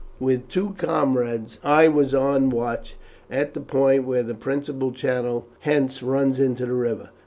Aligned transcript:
With 0.19 0.47
two 0.47 0.73
comrades 0.79 1.59
I 1.63 1.87
was 1.87 2.11
on 2.11 2.49
watch 2.49 2.95
at 3.29 3.53
the 3.53 3.61
point 3.61 4.07
where 4.07 4.23
the 4.23 4.33
principal 4.33 4.91
channel 4.91 5.45
hence 5.59 6.01
runs 6.01 6.39
into 6.39 6.65
the 6.65 6.73
river. 6.73 7.11